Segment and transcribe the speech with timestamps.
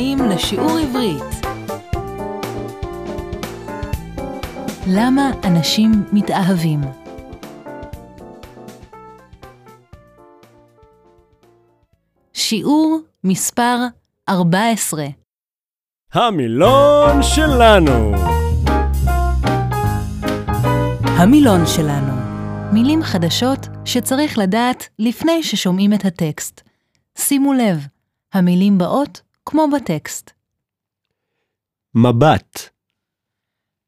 [0.00, 1.46] הבאים לשיעור עברית.
[4.86, 6.80] למה אנשים מתאהבים?
[12.32, 13.76] שיעור מספר
[14.28, 15.04] 14
[16.12, 18.12] המילון שלנו.
[21.04, 22.12] המילון שלנו
[22.72, 26.60] מילים חדשות שצריך לדעת לפני ששומעים את הטקסט.
[27.18, 27.86] שימו לב,
[28.32, 30.30] המילים באות כמו בטקסט.
[31.94, 32.58] מבט,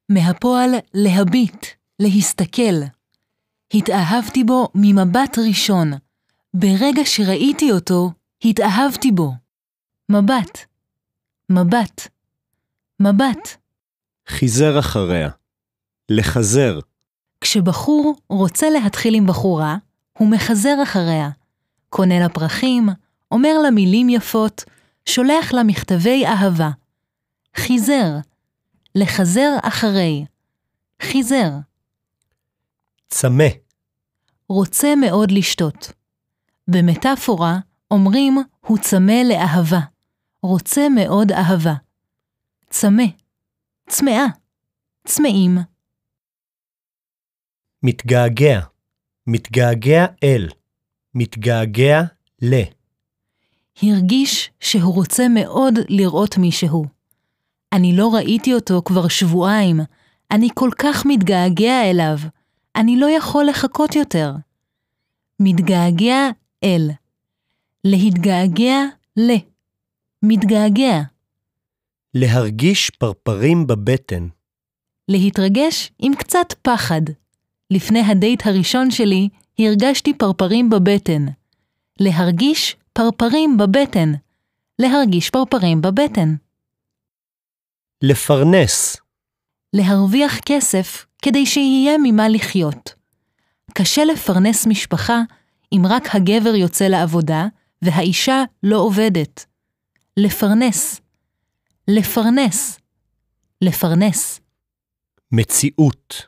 [0.09, 1.67] מהפועל להביט,
[1.99, 2.75] להסתכל.
[3.75, 5.93] התאהבתי בו ממבט ראשון.
[6.55, 8.11] ברגע שראיתי אותו,
[8.45, 9.33] התאהבתי בו.
[10.09, 10.59] מבט,
[11.51, 12.09] מבט,
[13.01, 13.49] מבט.
[14.29, 15.29] חיזר אחריה.
[16.09, 16.79] לחזר,
[17.41, 19.77] כשבחור רוצה להתחיל עם בחורה,
[20.19, 21.31] הוא מחזר אחריה.
[21.89, 22.89] קונה לה פרחים,
[23.31, 24.65] אומר לה מילים יפות,
[25.07, 26.71] שולח לה מכתבי אהבה.
[27.57, 28.11] חיזר,
[28.95, 30.25] לחזר אחרי.
[31.03, 31.51] חיזר,
[33.09, 33.49] צמא,
[34.49, 35.93] רוצה מאוד לשתות.
[36.69, 37.59] במטאפורה
[37.91, 39.81] אומרים הוא צמא לאהבה,
[40.43, 41.75] רוצה מאוד אהבה.
[42.71, 43.03] צמא,
[43.89, 44.25] צמאה,
[45.07, 45.59] צמאים.
[47.83, 48.61] מתגעגע,
[49.27, 50.49] מתגעגע אל,
[51.15, 52.03] מתגעגע
[52.43, 52.55] ל,
[53.83, 56.85] הרגיש שהוא רוצה מאוד לראות מישהו.
[57.73, 59.81] אני לא ראיתי אותו כבר שבועיים,
[60.31, 62.19] אני כל כך מתגעגע אליו,
[62.77, 64.33] אני לא יכול לחכות יותר.
[65.41, 66.29] מתגעגע
[66.65, 66.91] אל.
[67.85, 68.79] להתגעגע
[69.17, 69.33] ל.
[70.23, 71.03] מתגעגע.
[72.15, 74.29] להרגיש פרפרים בבטן,
[75.09, 77.03] להתרגש עם קצת פחד.
[77.71, 79.29] לפני הדייט הראשון שלי
[79.59, 81.27] הרגשתי פרפרים בבטן.
[82.01, 84.13] להרגיש פרפרים בבטן.
[84.79, 86.35] להרגיש פרפרים בבטן.
[88.03, 88.97] לפרנס,
[89.73, 92.95] להרוויח כסף כדי שיהיה ממה לחיות.
[93.75, 95.23] קשה לפרנס משפחה
[95.73, 97.47] אם רק הגבר יוצא לעבודה
[97.83, 99.47] והאישה לא עובדת.
[100.17, 101.01] לפרנס.
[101.89, 102.79] לפרנס.
[103.63, 104.41] לפרנס.
[105.33, 106.27] מציאות,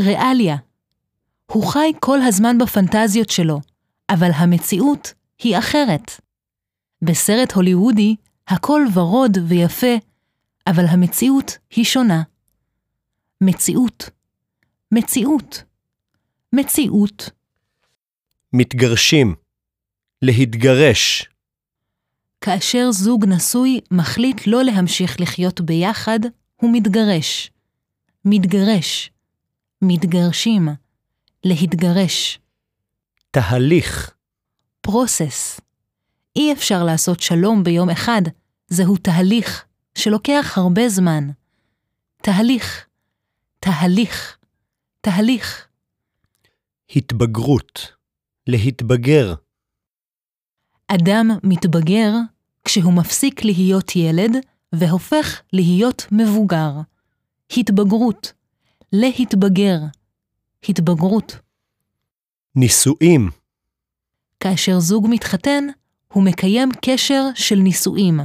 [0.00, 0.56] ריאליה.
[1.46, 3.60] הוא חי כל הזמן בפנטזיות שלו,
[4.10, 6.10] אבל המציאות היא אחרת.
[7.02, 8.16] בסרט הוליוודי
[8.48, 9.96] הכל ורוד ויפה,
[10.66, 12.22] אבל המציאות היא שונה.
[13.40, 14.10] מציאות.
[14.92, 15.62] מציאות.
[16.52, 17.30] מציאות.
[18.52, 19.34] מתגרשים,
[20.22, 21.30] להתגרש,
[22.40, 26.20] כאשר זוג נשוי מחליט לא להמשיך לחיות ביחד,
[26.56, 27.50] הוא מתגרש.
[28.24, 29.10] מתגרש.
[29.82, 30.68] מתגרשים.
[31.44, 32.38] להתגרש.
[33.30, 34.14] תהליך,
[34.80, 35.60] פרוסס.
[36.36, 38.22] אי אפשר לעשות שלום ביום אחד,
[38.68, 39.64] זהו תהליך
[39.94, 41.30] שלוקח הרבה זמן.
[42.22, 42.86] תהליך.
[43.60, 44.38] תהליך.
[45.00, 45.66] תהליך.
[46.96, 47.92] התבגרות,
[48.46, 49.34] להתבגר,
[50.94, 52.12] אדם מתבגר
[52.64, 54.30] כשהוא מפסיק להיות ילד
[54.72, 56.70] והופך להיות מבוגר.
[57.56, 58.32] התבגרות.
[58.92, 59.78] להתבגר.
[60.68, 61.38] התבגרות.
[62.54, 63.30] נישואים,
[64.40, 65.64] כאשר זוג מתחתן,
[66.12, 68.20] הוא מקיים קשר של נישואים.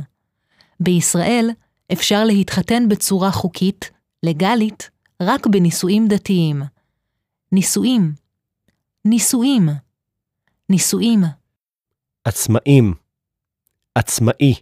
[0.80, 1.50] בישראל
[1.94, 3.92] אפשר להתחתן בצורה חוקית,
[4.24, 4.90] לגלית,
[5.22, 6.62] רק בנישואים דתיים.
[7.52, 8.14] נישואים.
[9.06, 9.70] נישואים.
[10.70, 11.24] נישואים.
[12.24, 12.94] עצמאים,
[13.96, 14.56] עצמאי,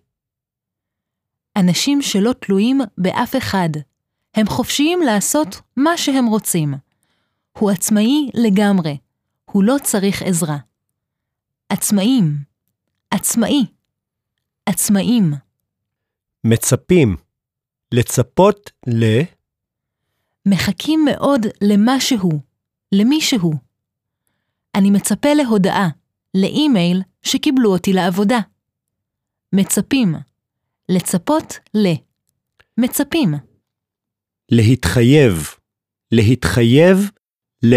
[1.56, 3.70] אנשים שלא תלויים באף אחד.
[4.34, 6.74] הם חופשיים לעשות מה שהם רוצים.
[7.58, 8.98] הוא עצמאי לגמרי.
[9.52, 10.58] הוא לא צריך עזרה.
[11.70, 12.38] עצמאים.
[13.12, 13.66] עצמאי.
[14.66, 15.34] עצמאים.
[16.44, 17.18] מצפים,
[17.94, 19.22] לצפות ל,
[20.46, 22.32] מחכים מאוד למשהו,
[22.92, 23.54] למישהו.
[24.76, 25.90] אני מצפה להודעה,
[26.34, 28.40] לאימייל שקיבלו אותי לעבודה.
[29.54, 30.16] מצפים.
[30.90, 31.88] לצפות ל.
[32.78, 33.34] מצפים.
[34.52, 35.48] להתחייב,
[36.12, 37.12] להתחייב
[37.64, 37.76] ל,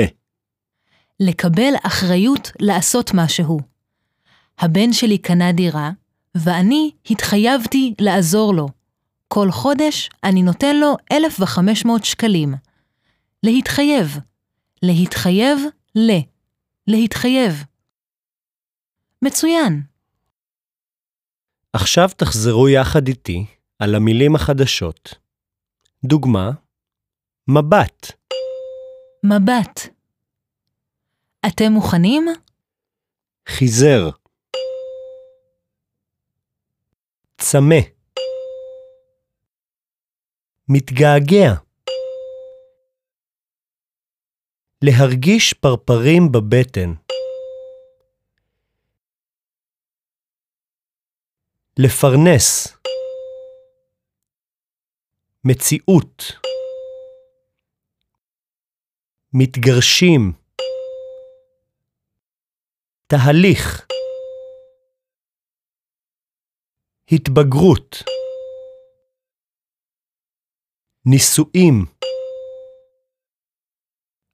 [1.21, 3.76] לקבל אחריות לעשות משהו.
[4.59, 5.91] הבן שלי קנה דירה,
[6.35, 8.69] ואני התחייבתי לעזור לו.
[9.29, 12.55] כל חודש אני נותן לו 1,500 שקלים.
[13.43, 14.19] להתחייב.
[14.83, 15.59] להתחייב
[15.95, 16.11] ל.
[16.87, 17.65] להתחייב.
[19.23, 19.83] מצוין.
[21.73, 23.47] עכשיו תחזרו יחד איתי
[23.79, 25.15] על המילים החדשות.
[26.05, 26.51] דוגמה,
[27.49, 28.13] מבט,
[29.25, 29.81] מבט.
[31.47, 32.27] אתם מוכנים?
[33.49, 34.11] חיזר,
[37.41, 37.81] צמא,
[40.69, 41.53] מתגעגע.
[44.83, 46.93] להרגיש פרפרים בבטן.
[51.79, 52.77] לפרנס.
[55.45, 56.23] מציאות.
[59.33, 60.33] מתגרשים.
[63.07, 63.87] תהליך.
[67.13, 67.97] התבגרות.
[71.07, 71.85] נישואים.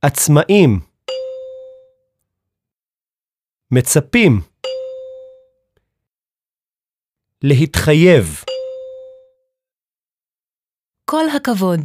[0.03, 0.81] עצמאים.
[3.71, 4.33] מצפים.
[7.43, 8.25] להתחייב.
[11.11, 11.81] כל הכבוד.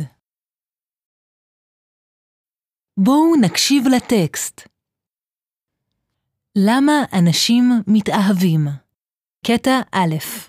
[2.97, 4.61] בואו נקשיב לטקסט.
[6.57, 8.61] למה אנשים מתאהבים?
[9.47, 10.47] קטע א'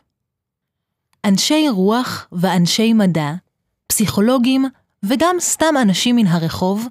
[1.25, 3.33] אנשי רוח ואנשי מדע,
[3.87, 4.65] פסיכולוגים
[5.03, 6.87] וגם סתם אנשים מן הרחוב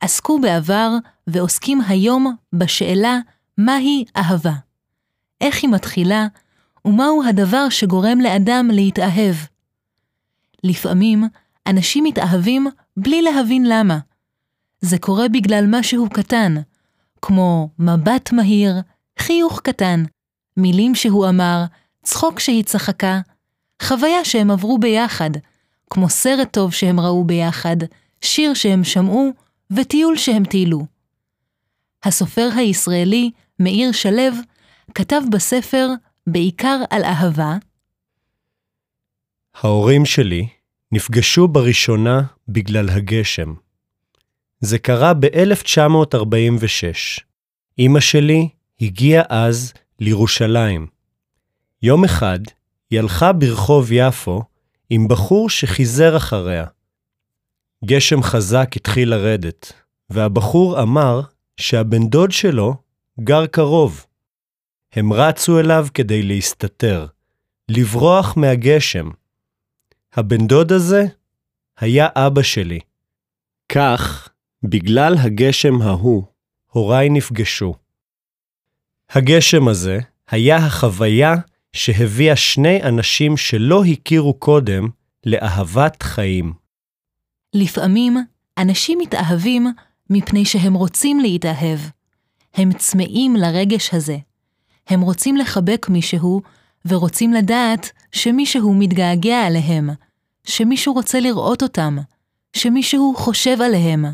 [0.00, 0.90] עסקו בעבר
[1.26, 3.18] ועוסקים היום בשאלה
[3.58, 4.52] מהי אהבה,
[5.40, 6.26] איך היא מתחילה
[6.84, 9.34] ומהו הדבר שגורם לאדם להתאהב.
[10.64, 11.24] לפעמים
[11.66, 12.66] אנשים מתאהבים
[12.96, 13.98] בלי להבין למה.
[14.80, 16.54] זה קורה בגלל משהו קטן,
[17.22, 18.74] כמו מבט מהיר,
[19.18, 20.02] חיוך קטן,
[20.56, 21.64] מילים שהוא אמר,
[22.02, 23.20] צחוק שהיא צחקה,
[23.82, 25.30] חוויה שהם עברו ביחד,
[25.90, 27.76] כמו סרט טוב שהם ראו ביחד,
[28.20, 29.32] שיר שהם שמעו
[29.70, 30.86] וטיול שהם טיילו.
[32.04, 33.30] הסופר הישראלי
[33.60, 34.22] מאיר שלו
[34.94, 35.88] כתב בספר
[36.26, 37.56] בעיקר על אהבה.
[39.54, 40.48] ההורים שלי
[40.92, 43.54] נפגשו בראשונה בגלל הגשם.
[44.60, 47.22] זה קרה ב-1946.
[47.78, 48.48] אמא שלי
[48.80, 50.86] הגיעה אז לירושלים.
[51.82, 52.38] יום אחד
[52.90, 54.42] היא הלכה ברחוב יפו
[54.90, 56.66] עם בחור שחיזר אחריה.
[57.84, 59.72] גשם חזק התחיל לרדת,
[60.10, 61.20] והבחור אמר
[61.56, 62.74] שהבן דוד שלו
[63.20, 64.06] גר קרוב.
[64.92, 67.06] הם רצו אליו כדי להסתתר,
[67.68, 69.10] לברוח מהגשם.
[70.14, 71.04] הבן דוד הזה
[71.78, 72.80] היה אבא שלי.
[73.68, 74.28] כך,
[74.62, 76.24] בגלל הגשם ההוא,
[76.66, 77.74] הוריי נפגשו.
[79.10, 79.98] הגשם הזה
[80.28, 81.34] היה החוויה
[81.78, 84.88] שהביאה שני אנשים שלא הכירו קודם
[85.26, 86.52] לאהבת חיים.
[87.54, 88.16] לפעמים
[88.58, 89.66] אנשים מתאהבים
[90.10, 91.78] מפני שהם רוצים להתאהב.
[92.54, 94.16] הם צמאים לרגש הזה.
[94.88, 96.40] הם רוצים לחבק מישהו
[96.86, 99.90] ורוצים לדעת שמישהו מתגעגע עליהם,
[100.44, 101.98] שמישהו רוצה לראות אותם,
[102.52, 104.04] שמישהו חושב עליהם.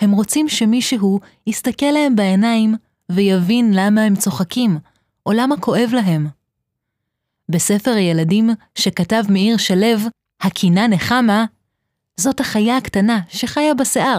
[0.00, 2.74] הם רוצים שמישהו יסתכל להם בעיניים
[3.08, 4.78] ויבין למה הם צוחקים,
[5.26, 6.28] או למה כואב להם.
[7.48, 10.08] בספר הילדים שכתב מאיר שלו,
[10.40, 11.44] הקינה נחמה,
[12.16, 14.18] זאת החיה הקטנה שחיה בשיער.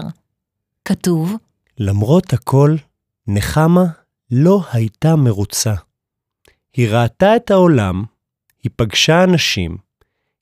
[0.84, 1.36] כתוב,
[1.78, 2.76] למרות הכל,
[3.26, 3.84] נחמה
[4.30, 5.74] לא הייתה מרוצה.
[6.72, 8.04] היא ראתה את העולם,
[8.62, 9.76] היא פגשה אנשים,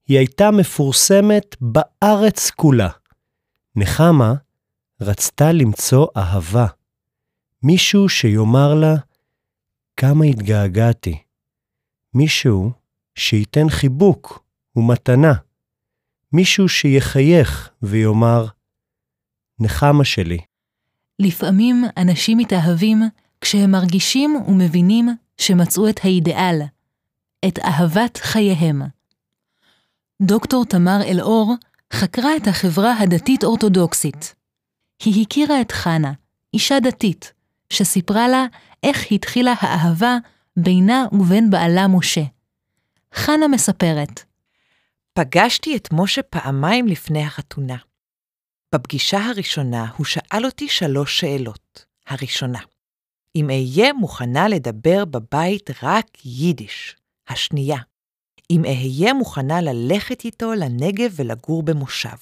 [0.09, 2.89] היא הייתה מפורסמת בארץ כולה.
[3.77, 4.35] נחמה
[5.01, 6.67] רצתה למצוא אהבה,
[7.63, 8.95] מישהו שיאמר לה
[9.97, 11.23] כמה התגעגעתי,
[12.15, 12.73] מישהו
[13.15, 14.45] שייתן חיבוק
[14.77, 15.33] ומתנה,
[16.33, 18.47] מישהו שיחייך ויאמר,
[19.61, 20.39] נחמה שלי.
[21.19, 23.03] לפעמים אנשים מתאהבים
[23.41, 26.63] כשהם מרגישים ומבינים שמצאו את האידיאל,
[27.49, 28.83] את אהבת חייהם.
[30.23, 31.55] דוקטור תמר אלאור
[31.93, 34.35] חקרה את החברה הדתית-אורתודוקסית.
[35.05, 36.13] היא הכירה את חנה,
[36.55, 37.33] אישה דתית,
[37.71, 38.47] שסיפרה לה
[38.83, 40.17] איך התחילה האהבה
[40.57, 42.23] בינה ובין בעלה משה.
[43.15, 44.25] חנה מספרת,
[45.13, 47.77] פגשתי את משה פעמיים לפני החתונה.
[48.75, 51.85] בפגישה הראשונה הוא שאל אותי שלוש שאלות.
[52.07, 52.61] הראשונה,
[53.37, 56.97] אם אהיה מוכנה לדבר בבית רק יידיש.
[57.29, 57.79] השנייה,
[58.51, 62.17] אם אהיה מוכנה ללכת איתו לנגב ולגור במושב.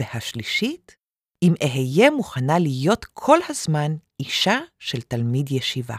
[0.00, 0.96] והשלישית,
[1.42, 5.96] אם אהיה מוכנה להיות כל הזמן אישה של תלמיד ישיבה.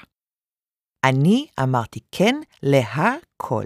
[1.06, 3.64] אני אמרתי כן להכל.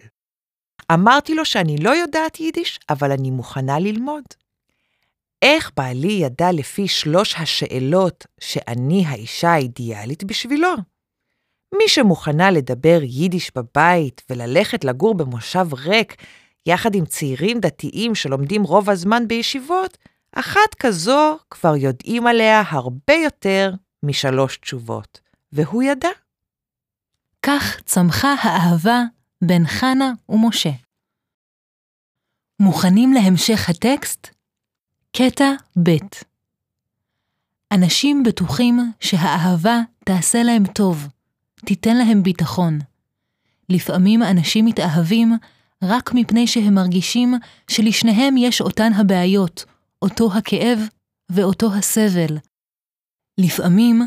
[0.91, 4.23] אמרתי לו שאני לא יודעת יידיש, אבל אני מוכנה ללמוד.
[5.41, 10.69] איך בעלי ידע לפי שלוש השאלות שאני האישה האידיאלית בשבילו?
[11.75, 16.15] מי שמוכנה לדבר יידיש בבית וללכת לגור במושב ריק
[16.65, 19.97] יחד עם צעירים דתיים שלומדים רוב הזמן בישיבות,
[20.35, 23.71] אחת כזו כבר יודעים עליה הרבה יותר
[24.03, 25.19] משלוש תשובות,
[25.51, 26.09] והוא ידע.
[27.49, 29.03] כך צמחה האהבה
[29.43, 30.69] בין חנה ומשה.
[32.59, 34.27] מוכנים להמשך הטקסט?
[35.15, 35.51] קטע
[35.83, 35.97] ב'
[37.71, 41.07] אנשים בטוחים שהאהבה תעשה להם טוב,
[41.65, 42.79] תיתן להם ביטחון.
[43.69, 45.33] לפעמים אנשים מתאהבים
[45.83, 47.33] רק מפני שהם מרגישים
[47.67, 49.65] שלשניהם יש אותן הבעיות,
[50.01, 50.79] אותו הכאב
[51.29, 52.37] ואותו הסבל.
[53.37, 54.01] לפעמים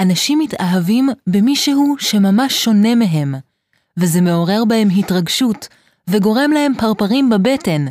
[0.00, 3.34] אנשים מתאהבים במישהו שממש שונה מהם,
[3.96, 5.68] וזה מעורר בהם התרגשות
[6.10, 7.84] וגורם להם פרפרים בבטן,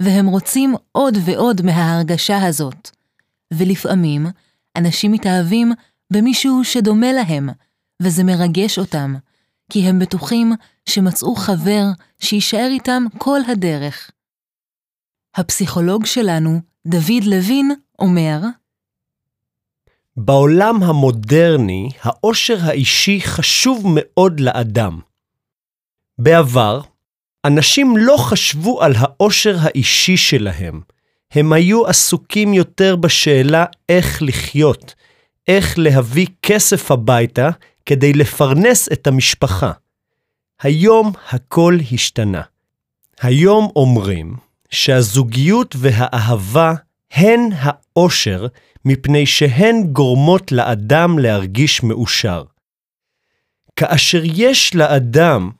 [0.00, 2.90] והם רוצים עוד ועוד מההרגשה הזאת.
[3.54, 4.26] ולפעמים
[4.76, 5.72] אנשים מתאהבים
[6.12, 7.48] במישהו שדומה להם,
[8.02, 9.14] וזה מרגש אותם,
[9.70, 10.52] כי הם בטוחים
[10.88, 11.84] שמצאו חבר
[12.18, 14.10] שיישאר איתם כל הדרך.
[15.34, 18.40] הפסיכולוג שלנו, דוד לוין, אומר,
[20.16, 25.00] בעולם המודרני, העושר האישי חשוב מאוד לאדם.
[26.18, 26.80] בעבר,
[27.44, 30.80] אנשים לא חשבו על העושר האישי שלהם.
[31.32, 34.94] הם היו עסוקים יותר בשאלה איך לחיות,
[35.48, 37.50] איך להביא כסף הביתה
[37.86, 39.72] כדי לפרנס את המשפחה.
[40.62, 42.42] היום הכל השתנה.
[43.20, 44.36] היום אומרים
[44.70, 46.74] שהזוגיות והאהבה
[47.12, 48.46] הן האושר
[48.88, 52.44] מפני שהן גורמות לאדם להרגיש מאושר.
[53.76, 55.50] כאשר יש לאדם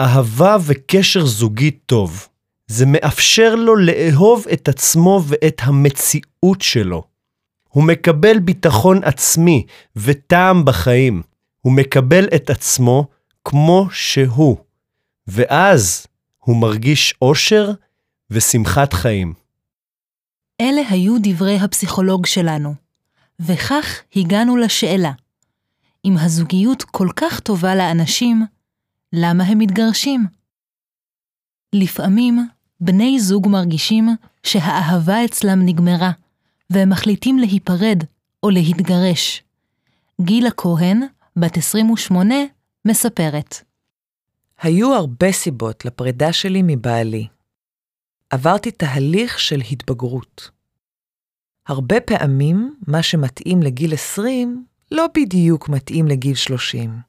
[0.00, 2.28] אהבה וקשר זוגי טוב,
[2.66, 7.02] זה מאפשר לו לאהוב את עצמו ואת המציאות שלו.
[7.68, 11.22] הוא מקבל ביטחון עצמי וטעם בחיים.
[11.60, 13.06] הוא מקבל את עצמו
[13.44, 14.56] כמו שהוא,
[15.26, 16.06] ואז
[16.38, 17.72] הוא מרגיש אושר
[18.30, 19.41] ושמחת חיים.
[20.62, 22.74] אלה היו דברי הפסיכולוג שלנו,
[23.40, 25.12] וכך הגענו לשאלה,
[26.04, 28.46] אם הזוגיות כל כך טובה לאנשים,
[29.12, 30.26] למה הם מתגרשים?
[31.72, 32.48] לפעמים
[32.80, 34.08] בני זוג מרגישים
[34.42, 36.10] שהאהבה אצלם נגמרה,
[36.70, 38.04] והם מחליטים להיפרד
[38.42, 39.42] או להתגרש.
[40.20, 41.02] גילה כהן,
[41.36, 42.34] בת 28,
[42.84, 43.56] מספרת.
[44.62, 47.26] היו הרבה סיבות לפרידה שלי מבעלי.
[48.32, 50.50] עברתי תהליך של התבגרות.
[51.66, 57.00] הרבה פעמים מה שמתאים לגיל 20 לא בדיוק מתאים לגיל 30.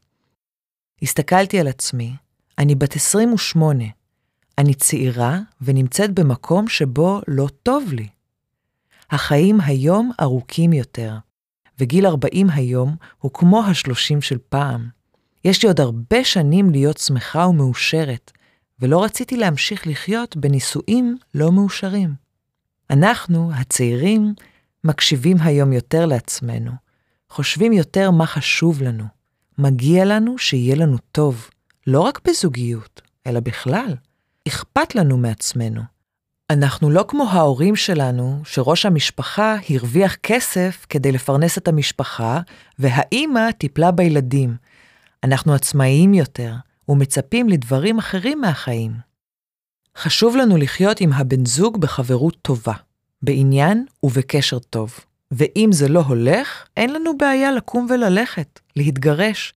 [1.01, 2.15] הסתכלתי על עצמי,
[2.57, 3.83] אני בת 28,
[4.57, 8.07] אני צעירה ונמצאת במקום שבו לא טוב לי.
[9.11, 11.17] החיים היום ארוכים יותר,
[11.79, 14.89] וגיל 40 היום הוא כמו ה-30 של פעם.
[15.45, 18.31] יש לי עוד הרבה שנים להיות שמחה ומאושרת,
[18.79, 22.13] ולא רציתי להמשיך לחיות בנישואים לא מאושרים.
[22.89, 24.33] אנחנו, הצעירים,
[24.83, 26.71] מקשיבים היום יותר לעצמנו,
[27.29, 29.03] חושבים יותר מה חשוב לנו.
[29.57, 31.49] מגיע לנו שיהיה לנו טוב,
[31.87, 33.95] לא רק בזוגיות, אלא בכלל.
[34.47, 35.81] אכפת לנו מעצמנו.
[36.49, 42.39] אנחנו לא כמו ההורים שלנו, שראש המשפחה הרוויח כסף כדי לפרנס את המשפחה,
[42.79, 44.55] והאימא טיפלה בילדים.
[45.23, 46.53] אנחנו עצמאיים יותר,
[46.89, 48.91] ומצפים לדברים אחרים מהחיים.
[49.97, 52.73] חשוב לנו לחיות עם הבן זוג בחברות טובה,
[53.21, 54.99] בעניין ובקשר טוב.
[55.31, 59.53] ואם זה לא הולך, אין לנו בעיה לקום וללכת, להתגרש.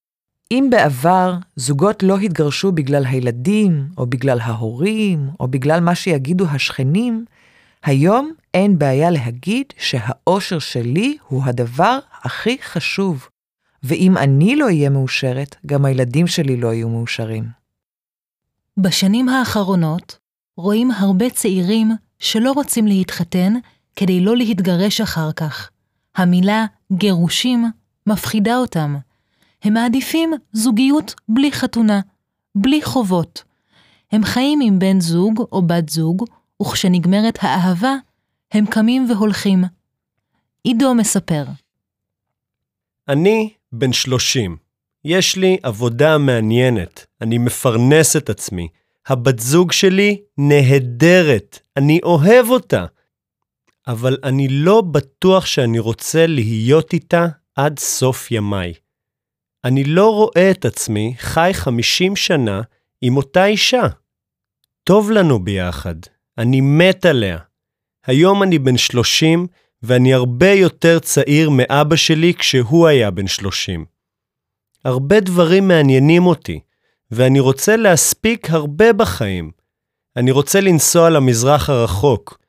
[0.52, 7.26] אם בעבר זוגות לא התגרשו בגלל הילדים, או בגלל ההורים, או בגלל מה שיגידו השכנים,
[7.84, 13.28] היום אין בעיה להגיד שהאושר שלי הוא הדבר הכי חשוב.
[13.84, 17.44] ואם אני לא אהיה מאושרת, גם הילדים שלי לא יהיו מאושרים.
[18.78, 20.18] בשנים האחרונות
[20.58, 23.54] רואים הרבה צעירים שלא רוצים להתחתן
[23.96, 25.70] כדי לא להתגרש אחר כך.
[26.16, 27.66] המילה גירושים
[28.08, 28.96] מפחידה אותם.
[29.64, 32.02] הם מעדיפים זוגיות בלי חתונה,
[32.56, 33.44] בלי חובות.
[34.12, 36.26] הם חיים עם בן זוג או בת זוג,
[36.62, 37.96] וכשנגמרת האהבה,
[38.52, 39.64] הם קמים והולכים.
[40.64, 41.44] עידו מספר.
[43.08, 44.58] אני בן 30.
[45.06, 48.68] יש לי עבודה מעניינת, אני מפרנס את עצמי.
[49.08, 52.86] הבת זוג שלי נהדרת, אני אוהב אותה.
[53.88, 58.74] אבל אני לא בטוח שאני רוצה להיות איתה עד סוף ימיי.
[59.64, 62.62] אני לא רואה את עצמי חי 50 שנה
[63.02, 63.88] עם אותה אישה.
[64.84, 65.96] טוב לנו ביחד,
[66.38, 67.38] אני מת עליה.
[68.06, 69.48] היום אני בן 30,
[69.84, 73.86] ואני הרבה יותר צעיר מאבא שלי כשהוא היה בן 30.
[74.86, 76.60] הרבה דברים מעניינים אותי,
[77.12, 79.52] ואני רוצה להספיק הרבה בחיים.
[80.16, 82.40] אני רוצה לנסוע למזרח הרחוק,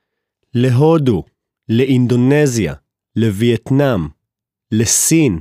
[0.55, 1.25] להודו,
[1.69, 2.75] לאינדונזיה,
[3.17, 4.09] לווייטנאם,
[4.73, 5.41] לסין,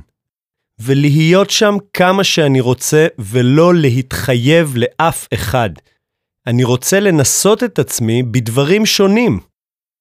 [0.78, 5.70] ולהיות שם כמה שאני רוצה ולא להתחייב לאף אחד.
[6.46, 9.40] אני רוצה לנסות את עצמי בדברים שונים.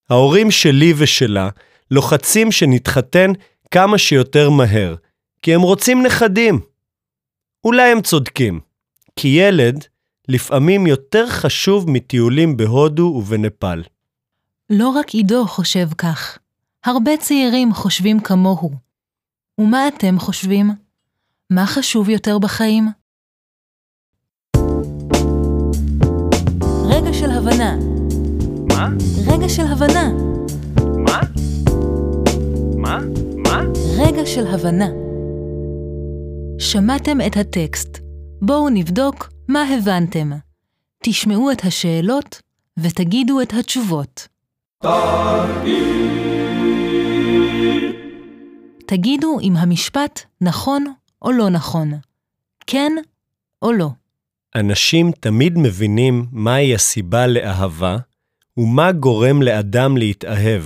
[0.09, 1.49] ההורים שלי ושלה
[1.91, 3.31] לוחצים שנתחתן
[3.71, 4.95] כמה שיותר מהר,
[5.41, 6.59] כי הם רוצים נכדים.
[7.63, 8.59] אולי הם צודקים,
[9.15, 9.85] כי ילד
[10.27, 13.83] לפעמים יותר חשוב מטיולים בהודו ובנפאל.
[14.69, 16.37] לא רק עידו חושב כך,
[16.85, 18.71] הרבה צעירים חושבים כמוהו.
[19.57, 20.71] ומה אתם חושבים?
[21.49, 22.87] מה חשוב יותר בחיים?
[26.85, 27.75] רגע של הבנה.
[28.69, 28.89] מה?
[29.27, 30.09] רגע של הבנה.
[30.97, 31.19] מה?
[32.87, 32.99] מה?
[33.37, 33.61] מה?
[33.97, 34.87] רגע של הבנה.
[36.59, 37.97] שמעתם את הטקסט.
[38.41, 40.31] בואו נבדוק מה הבנתם.
[41.03, 42.41] תשמעו את השאלות
[42.77, 44.27] ותגידו את התשובות.
[48.87, 51.93] תגידו אם המשפט נכון או לא נכון.
[52.67, 52.91] כן
[53.61, 53.89] או לא.
[54.55, 57.97] אנשים תמיד מבינים מהי הסיבה לאהבה
[58.57, 60.63] ומה גורם לאדם להתאהב.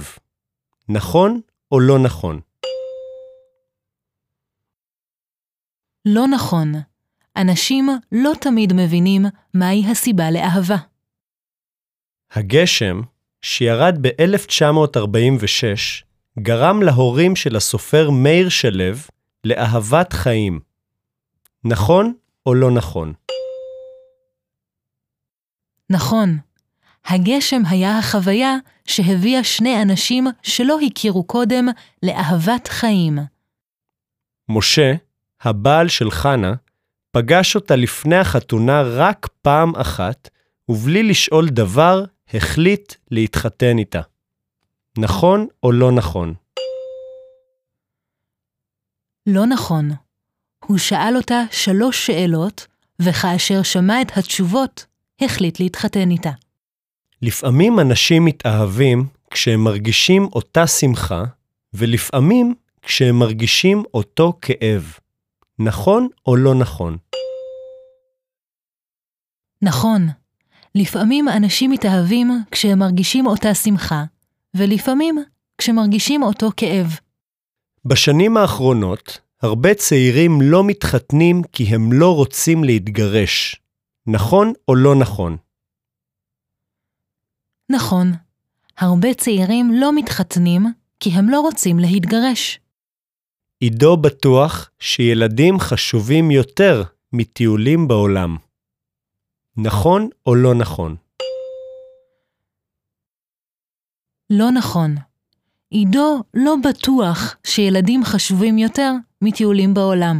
[0.90, 2.40] נכון או לא נכון?
[6.06, 6.74] לא נכון.
[7.38, 10.75] אנשים לא תמיד מבינים מהי הסיבה לאהבה.
[12.32, 13.01] הגשם,
[13.42, 16.04] שירד ב-1946,
[16.40, 18.96] גרם להורים של הסופר מאיר שלו
[19.44, 20.60] לאהבת חיים.
[21.63, 22.13] נכון
[22.46, 23.13] או לא נכון?
[25.90, 26.38] נכון.
[27.05, 28.55] הגשם היה החוויה
[28.86, 31.67] שהביאה שני אנשים שלא הכירו קודם
[32.03, 33.20] לאהבת חיים.
[34.50, 34.93] משה,
[35.41, 36.53] הבעל של חנה,
[37.12, 40.29] פגש אותה לפני החתונה רק פעם אחת,
[40.70, 44.01] ובלי לשאול דבר, החליט להתחתן איתה.
[44.98, 46.34] נכון או לא נכון?
[49.28, 49.91] לא נכון.
[50.65, 52.67] הוא שאל אותה שלוש שאלות,
[53.02, 54.86] וכאשר שמע את התשובות,
[55.21, 56.32] החליט להתחתן איתה.
[57.21, 61.23] לפעמים אנשים מתאהבים כשהם מרגישים אותה שמחה,
[61.73, 64.93] ולפעמים כשהם מרגישים אותו כאב.
[65.60, 66.97] נכון או לא נכון?
[69.62, 70.07] נכון.
[70.75, 74.03] לפעמים אנשים מתאהבים כשהם מרגישים אותה שמחה,
[74.53, 75.23] ולפעמים
[75.57, 76.88] כשמרגישים אותו כאב.
[77.86, 83.62] בשנים האחרונות, הרבה צעירים לא מתחתנים כי הם לא רוצים להתגרש.
[84.07, 85.38] נכון או לא נכון?
[87.71, 88.12] נכון.
[88.77, 90.65] הרבה צעירים לא מתחתנים
[90.99, 92.60] כי הם לא רוצים להתגרש.
[93.60, 98.38] עידו בטוח שילדים חשובים יותר מטיולים בעולם.
[99.57, 100.95] נכון או לא נכון?
[104.29, 104.95] לא נכון.
[105.69, 110.19] עידו לא בטוח שילדים חשובים יותר מטיולים בעולם.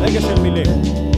[0.00, 1.11] רגע של מילים.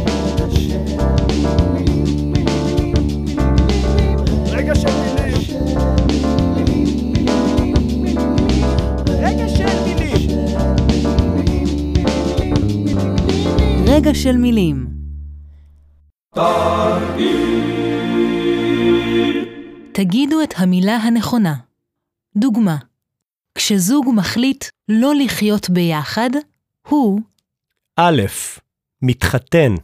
[13.96, 14.86] רגע של מילים.
[19.92, 21.54] תגידו את המילה הנכונה.
[22.36, 22.76] דוגמה,
[23.54, 26.30] כשזוג מחליט לא לחיות ביחד,
[26.88, 27.20] הוא
[27.96, 28.22] א',
[29.02, 29.74] מתחתן.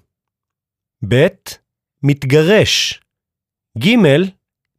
[1.09, 1.27] ב',
[2.03, 3.01] מתגרש.
[3.79, 3.96] ג',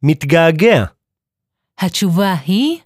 [0.02, 0.84] מתגעגע.
[1.78, 2.80] התשובה היא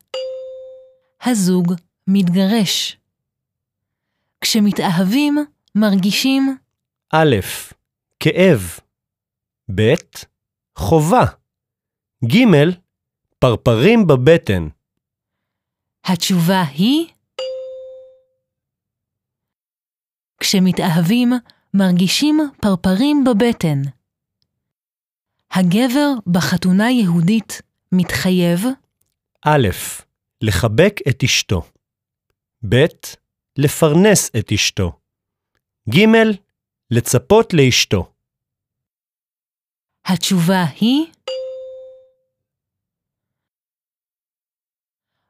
[1.22, 1.74] הזוג
[2.06, 2.96] מתגרש.
[4.40, 5.38] כשמתאהבים,
[5.78, 6.56] מרגישים
[7.12, 7.36] א',
[8.20, 8.60] כאב.
[9.74, 9.94] ב',
[10.78, 11.24] חובה.
[12.24, 12.36] ג',
[13.38, 14.68] פרפרים בבטן.
[16.04, 17.06] התשובה היא
[20.40, 21.32] כשמתאהבים,
[21.74, 23.82] מרגישים פרפרים בבטן.
[25.50, 27.62] הגבר בחתונה יהודית
[27.92, 28.60] מתחייב
[29.44, 29.68] א',
[30.42, 31.62] לחבק את אשתו.
[32.68, 32.84] ב',
[33.58, 35.05] לפרנס את אשתו.
[35.90, 35.98] ג',
[36.90, 38.12] לצפות לאשתו.
[40.06, 41.06] התשובה היא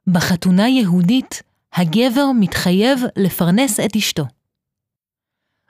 [0.07, 1.42] בחתונה יהודית,
[1.73, 4.23] הגבר מתחייב לפרנס את אשתו.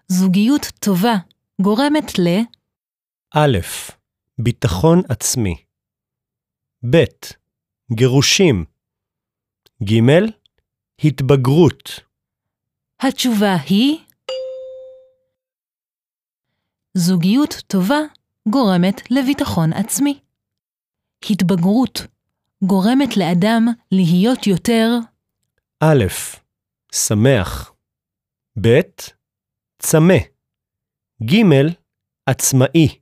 [0.09, 1.15] זוגיות טובה
[1.63, 2.29] גורמת ל...
[3.35, 3.59] א',
[4.39, 5.57] ביטחון עצמי.
[6.91, 7.05] ב',
[7.93, 8.65] גירושים.
[9.85, 9.95] ג',
[11.05, 11.91] התבגרות.
[13.01, 14.06] התשובה היא
[16.99, 17.99] זוגיות טובה
[18.49, 20.21] גורמת לביטחון עצמי.
[21.31, 22.07] התבגרות
[22.63, 24.89] גורמת לאדם להיות יותר
[25.81, 26.05] א',
[26.93, 27.73] שמח.
[28.61, 28.81] ב',
[29.79, 30.15] צמא.
[31.23, 31.37] ג',
[32.27, 32.99] עצמאי.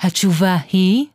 [0.00, 1.06] התשובה היא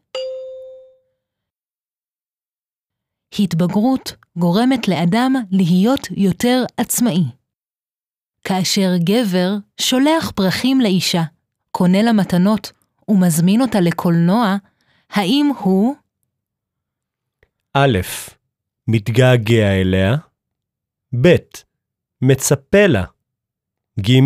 [3.40, 7.24] התבגרות גורמת לאדם להיות יותר עצמאי.
[8.44, 9.50] כאשר גבר
[9.82, 11.24] שולח פרחים לאישה,
[11.76, 12.72] קונה לה מתנות
[13.08, 14.58] ומזמין אותה לקולנוע,
[15.10, 15.96] האם הוא
[17.74, 17.98] א',
[18.88, 20.16] מתגעגע אליה,
[21.22, 21.36] ב',
[22.22, 23.04] מצפה לה,
[24.00, 24.20] ג',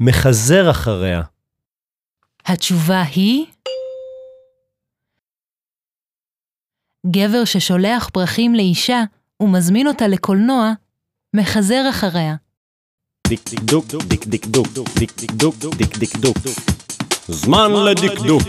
[0.00, 1.22] מחזר אחריה.
[2.46, 3.46] התשובה היא
[7.06, 9.02] גבר ששולח פרחים לאישה
[9.40, 10.72] ומזמין אותה לקולנוע,
[11.34, 12.34] מחזר אחריה.
[13.30, 14.66] דקדוק, דקדקדוק,
[15.00, 16.36] דקדקדוק, דקדקדוק.
[17.28, 18.42] זמן לדקדוק.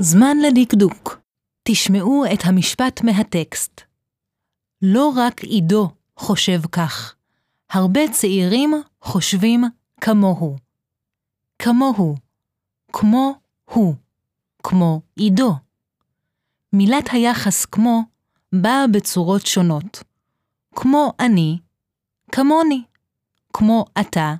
[0.00, 1.20] זמן לדקדוק.
[1.62, 3.80] תשמעו את המשפט מהטקסט.
[4.82, 7.14] לא רק עידו חושב כך,
[7.70, 9.64] הרבה צעירים חושבים
[10.00, 10.56] כמוהו.
[11.58, 12.16] כמוהו,
[12.92, 13.94] כמו הוא,
[14.62, 15.54] כמו עידו.
[16.72, 18.02] מילת היחס כמו
[18.52, 20.02] באה בצורות שונות,
[20.74, 21.58] כמו אני,
[22.32, 22.82] כמוני,
[23.58, 24.34] כמו אתה,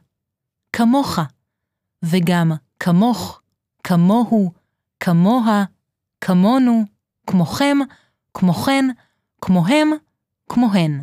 [0.73, 1.19] כמוך,
[2.05, 3.41] וגם כמוך,
[3.85, 4.53] כמוהו,
[5.01, 5.65] כמוה,
[6.21, 6.85] כמונו,
[7.27, 7.79] כמוכם,
[8.35, 8.85] כמוכן,
[9.41, 9.91] כמוהם,
[10.49, 11.03] כמוהן.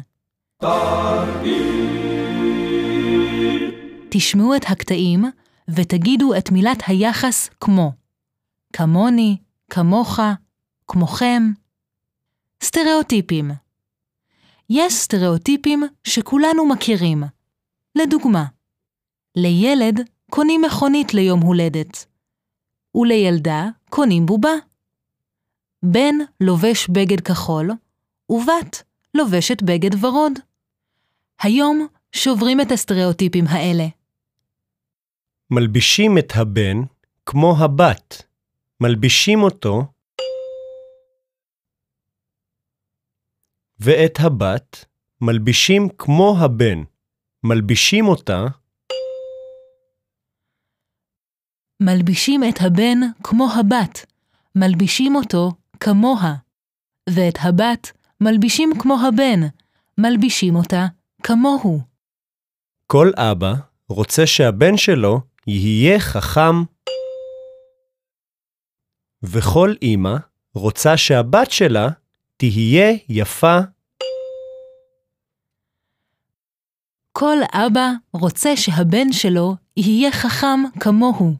[4.09, 5.25] תשמעו את הקטעים
[5.67, 7.91] ותגידו את מילת היחס כמו
[8.73, 9.37] כמוני,
[9.69, 10.19] כמוך,
[10.87, 11.43] כמוכם.
[12.63, 13.51] סטריאוטיפים
[14.69, 17.34] יש סטריאוטיפים שכולנו מכירים.
[17.95, 18.45] לדוגמה,
[19.35, 22.05] לילד קונים מכונית ליום הולדת,
[22.95, 24.53] ולילדה קונים בובה.
[25.83, 27.71] בן לובש בגד כחול,
[28.29, 30.33] ובת לובשת בגד ורוד.
[31.41, 33.85] היום שוברים את הסטריאוטיפים האלה.
[35.51, 36.77] מלבישים את הבן
[37.25, 38.23] כמו הבת.
[38.81, 39.83] מלבישים אותו
[43.79, 44.85] ואת הבת
[45.21, 46.94] מלבישים כמו הבן.
[47.47, 48.45] מלבישים אותה
[51.79, 54.05] מלבישים את הבן כמו הבת,
[54.55, 56.35] מלבישים אותו כמוה,
[57.09, 59.39] ואת הבת מלבישים כמו הבן,
[59.97, 60.85] מלבישים אותה
[61.23, 61.79] כמוהו.
[62.87, 63.53] כל אבא
[63.89, 66.63] רוצה שהבן שלו יהיה חכם,
[69.23, 70.15] וכל אמא
[70.55, 71.87] רוצה שהבת שלה
[72.37, 73.59] תהיה יפה.
[77.17, 81.33] כל אבא רוצה שהבן שלו יהיה חכם כמוהו,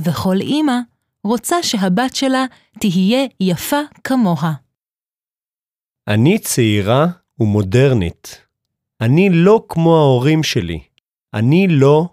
[0.00, 0.78] וכל אמא
[1.24, 2.44] רוצה שהבת שלה
[2.80, 4.52] תהיה יפה כמוה.
[6.08, 7.06] אני צעירה
[7.40, 8.40] ומודרנית.
[9.00, 10.80] אני לא כמו ההורים שלי.
[11.34, 12.08] אני לא...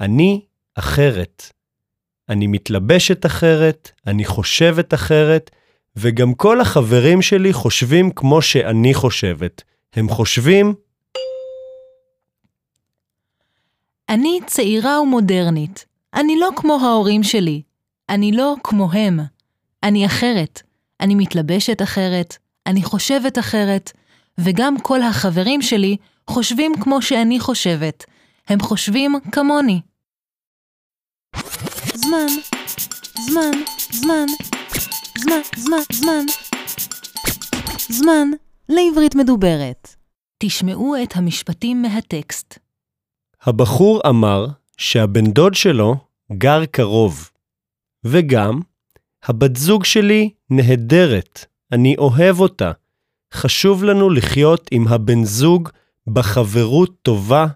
[0.00, 0.40] אני
[0.74, 1.42] אחרת.
[2.28, 5.50] אני מתלבשת אחרת, אני חושבת אחרת,
[5.96, 9.62] וגם כל החברים שלי חושבים כמו שאני חושבת.
[9.94, 10.74] הם חושבים,
[14.08, 15.84] אני צעירה ומודרנית.
[16.14, 17.62] אני לא כמו ההורים שלי.
[18.08, 19.20] אני לא כמוהם.
[19.82, 20.62] אני אחרת.
[21.00, 22.36] אני מתלבשת אחרת.
[22.66, 23.92] אני חושבת אחרת.
[24.38, 25.96] וגם כל החברים שלי
[26.30, 28.04] חושבים כמו שאני חושבת.
[28.48, 29.80] הם חושבים כמוני.
[31.94, 32.26] זמן,
[33.26, 33.50] זמן,
[33.90, 34.26] זמן,
[35.16, 36.24] זמן, זמן, זמן.
[37.88, 38.30] זמן
[38.68, 39.96] לעברית מדוברת.
[40.38, 42.58] תשמעו את המשפטים מהטקסט.
[43.42, 44.46] הבחור אמר
[44.76, 45.94] שהבן דוד שלו
[46.32, 47.30] גר קרוב.
[48.04, 48.60] וגם,
[49.24, 52.72] הבת זוג שלי נהדרת, אני אוהב אותה.
[53.34, 55.68] חשוב לנו לחיות עם הבן זוג
[56.06, 57.46] בחברות טובה,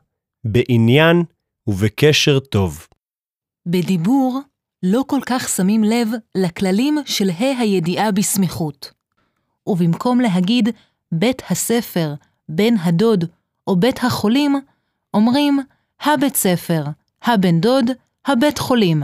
[0.45, 1.23] בעניין
[1.67, 2.87] ובקשר טוב.
[3.67, 4.41] בדיבור
[4.83, 8.93] לא כל כך שמים לב לכללים של ה' הידיעה בסמיכות.
[9.67, 10.69] ובמקום להגיד
[11.13, 12.15] בית הספר,
[12.49, 13.25] בן הדוד
[13.67, 14.57] או בית החולים,
[15.15, 15.61] אומרים
[16.01, 16.85] הבית ספר,
[17.23, 17.91] הבן דוד,
[18.27, 19.03] הבית חולים.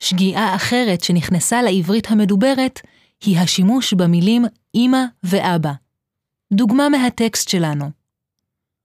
[0.00, 2.80] שגיאה אחרת שנכנסה לעברית המדוברת
[3.24, 4.44] היא השימוש במילים
[4.74, 5.72] אמא ואבא.
[6.52, 7.90] דוגמה מהטקסט שלנו.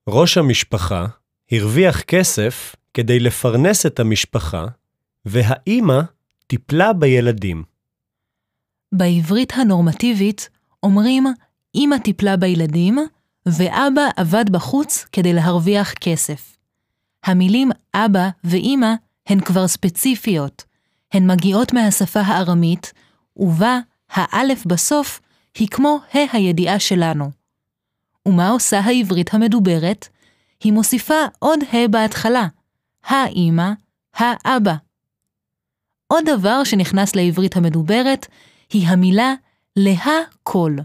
[0.08, 1.06] ראש המשפחה
[1.50, 4.66] הרוויח כסף כדי לפרנס את המשפחה,
[5.24, 6.00] והאימא
[6.46, 7.62] טיפלה בילדים.
[8.92, 10.48] בעברית הנורמטיבית
[10.82, 11.26] אומרים
[11.74, 12.98] אמא טיפלה בילדים
[13.46, 16.56] ואבא עבד בחוץ כדי להרוויח כסף.
[17.24, 18.94] המילים אבא ואימא
[19.26, 20.64] הן כבר ספציפיות,
[21.12, 22.92] הן מגיעות מהשפה הארמית,
[23.36, 23.78] ובה
[24.10, 25.20] האלף בסוף
[25.54, 27.30] היא כמו ה' הידיעה שלנו.
[28.26, 30.08] ומה עושה העברית המדוברת?
[30.64, 32.46] היא מוסיפה עוד ה' בהתחלה,
[33.04, 33.70] האמא,
[34.14, 34.74] האבא.
[36.06, 38.26] עוד דבר שנכנס לעברית המדוברת
[38.70, 39.34] היא המילה
[39.76, 40.76] להכל.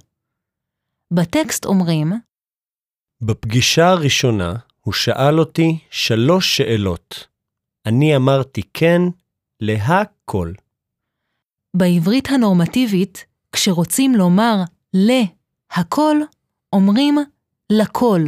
[1.12, 2.14] בטקסט אומרים,
[3.22, 7.28] בפגישה הראשונה הוא שאל אותי שלוש שאלות.
[7.86, 9.02] אני אמרתי כן
[9.62, 10.52] להכל.
[11.74, 14.56] בעברית הנורמטיבית, כשרוצים לומר
[14.94, 16.18] להכל,
[16.74, 17.18] אומרים
[17.70, 18.22] לכל.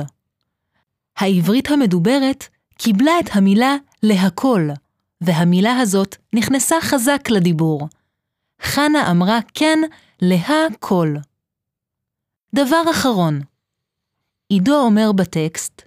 [1.17, 4.69] העברית המדוברת קיבלה את המילה להכל,
[5.21, 7.87] והמילה הזאת נכנסה חזק לדיבור.
[8.61, 9.79] חנה אמרה כן
[10.21, 11.13] להכל.
[12.55, 13.41] דבר אחרון,
[14.49, 15.81] עידו אומר בטקסט,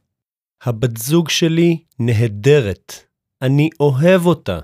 [0.62, 2.92] הבת זוג שלי נהדרת.
[3.42, 4.58] אני אוהב אותה.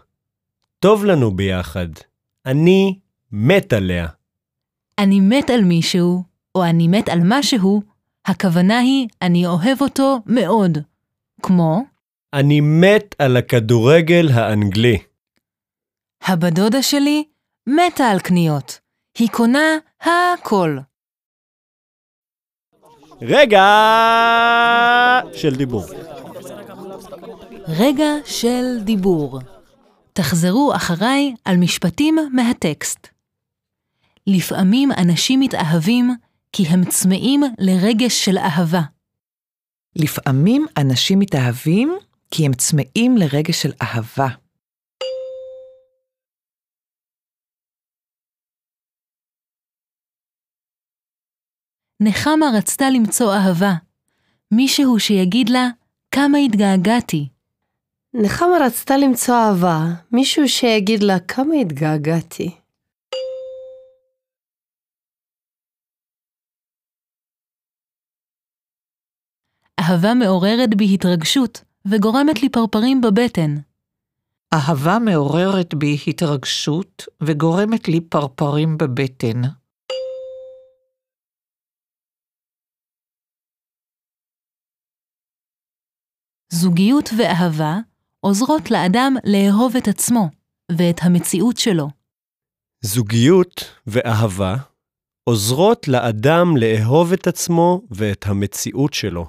[0.78, 1.88] טוב לנו ביחד.
[2.46, 2.98] אני
[3.32, 4.06] מת עליה.
[4.98, 6.22] אני מת על מישהו,
[6.54, 7.82] או אני מת על משהו,
[8.26, 10.78] הכוונה היא אני אוהב אותו מאוד.
[11.42, 11.82] כמו,
[12.32, 14.98] אני מת על הכדורגל האנגלי.
[16.22, 17.24] הבדודה שלי
[17.66, 18.78] מתה על קניות.
[19.18, 20.78] היא קונה הכל.
[23.22, 23.64] רגע
[25.34, 25.84] של דיבור.
[27.68, 29.38] רגע של דיבור.
[30.12, 33.08] תחזרו אחריי על משפטים מהטקסט.
[34.26, 36.14] לפעמים אנשים מתאהבים
[36.52, 38.82] כי הם צמאים לרגש של אהבה.
[39.96, 41.98] לפעמים אנשים מתאהבים
[42.30, 44.28] כי הם צמאים לרגש של אהבה.
[52.00, 53.72] נחמה רצתה למצוא אהבה.
[54.50, 55.68] מישהו שיגיד לה
[56.10, 57.28] כמה התגעגעתי.
[58.14, 59.78] נחמה רצתה למצוא אהבה,
[60.12, 62.50] מישהו שיגיד לה כמה התגעגעתי.
[69.80, 73.54] אהבה מעוררת בי התרגשות וגורמת לי פרפרים בבטן.
[74.54, 79.57] אהבה מעוררת בי התרגשות וגורמת לי פרפרים בבטן.
[86.52, 87.78] זוגיות ואהבה
[88.20, 90.28] עוזרות לאדם לאהוב את עצמו
[90.72, 91.88] ואת המציאות שלו.
[92.80, 94.54] זוגיות ואהבה
[95.24, 99.26] עוזרות לאדם לאהוב את עצמו ואת המציאות שלו.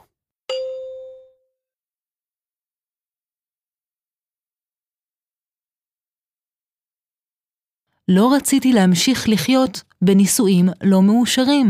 [8.07, 11.67] לא רציתי להמשיך לחיות בנישואים לא מאושרים.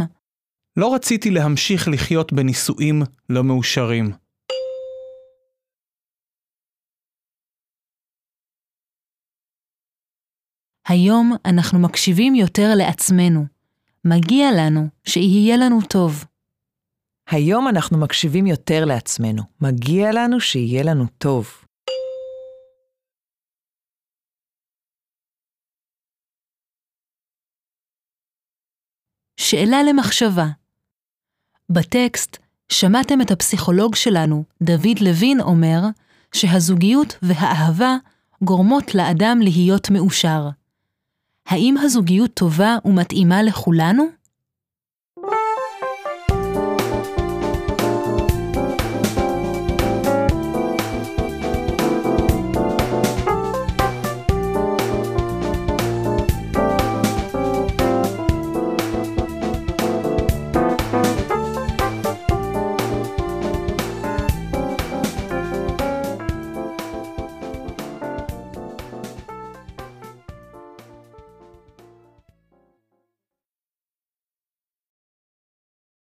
[0.78, 4.29] לא רציתי להמשיך לחיות בנישואים לא מאושרים.
[10.90, 13.46] היום אנחנו מקשיבים יותר לעצמנו.
[14.06, 16.26] מגיע לנו שיהיה לנו טוב.
[17.30, 19.44] היום אנחנו מקשיבים יותר לעצמנו.
[19.62, 21.50] מגיע לנו שיהיה לנו טוב.
[29.38, 30.48] שאלה למחשבה.
[31.70, 32.38] בטקסט
[32.72, 35.80] שמעתם את הפסיכולוג שלנו, דוד לוין, אומר
[36.34, 37.96] שהזוגיות והאהבה
[38.44, 40.59] גורמות לאדם להיות מאושר.
[41.48, 44.19] האם הזוגיות טובה ומתאימה לכולנו?